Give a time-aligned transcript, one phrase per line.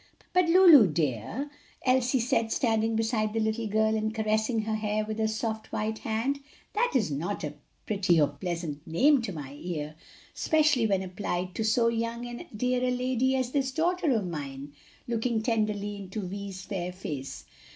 [0.33, 1.51] "But Lulu, dear,"
[1.85, 5.99] Elsie said, standing beside the little girl, and caressing her hair with her soft white
[5.99, 6.39] hand,
[6.73, 7.53] "that is not a
[7.85, 9.93] pretty or pleasant name to my ear;
[10.35, 14.73] especially when applied to so young and dear a lady as this daughter of mine,"
[15.07, 17.45] looking tenderly into Vi's fair face.